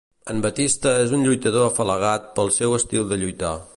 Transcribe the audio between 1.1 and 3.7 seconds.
un lluitador afalagat pel seu estil de lluitar.